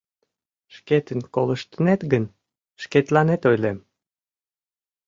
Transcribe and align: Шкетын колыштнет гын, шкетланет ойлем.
Шкетын 0.75 1.19
колыштнет 1.33 2.01
гын, 2.11 2.25
шкетланет 2.81 3.41
ойлем. 3.49 3.77